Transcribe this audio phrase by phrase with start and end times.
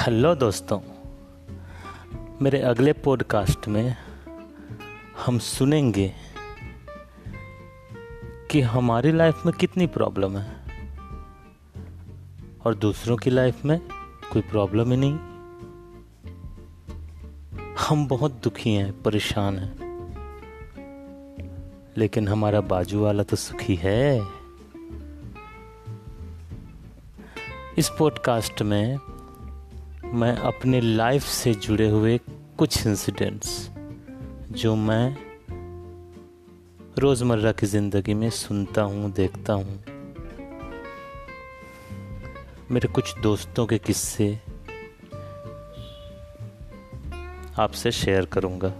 [0.00, 0.80] Hello दोस्तों,
[2.42, 3.96] मेरे अगले पॉडकास्ट में
[5.26, 6.14] हम सुनेंगे
[8.50, 10.56] कि हमारी लाइफ में कितनी प्रॉब्लम है
[12.64, 13.80] और दूसरों की लाइफ में
[14.32, 15.18] कोई प्रॉब्लम ही नहीं।
[17.78, 19.72] हम बहुत दुखी हैं, परेशान हैं,
[21.96, 24.22] लेकिन हमारा बाजू वाला तो सुखी है।
[27.78, 28.98] इस पॉडकास्ट में
[30.14, 32.18] मैं अपने लाइफ से जुड़े हुए
[32.58, 33.70] कुछ इंसिडेंट्स
[34.52, 35.16] जो मैं
[36.98, 39.84] रोज़मर्रा की ज़िंदगी में सुनता हूँ, देखता हूँ।
[42.70, 44.40] मेरे कुछ दोस्तों के किस्से
[47.58, 48.72] आपसे शेयर करूँगा।